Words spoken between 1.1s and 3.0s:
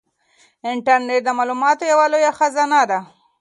د معلوماتو یوه لویه خزانه ده.